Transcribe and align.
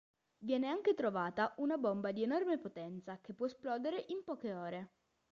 Viene 0.39 0.67
anche 0.67 0.95
trovata 0.95 1.53
una 1.57 1.77
bomba 1.77 2.11
di 2.11 2.23
enorme 2.23 2.57
potenza, 2.57 3.19
che 3.21 3.35
può 3.35 3.45
esplodere 3.45 4.05
in 4.07 4.23
poche 4.23 4.51
ore. 4.51 4.89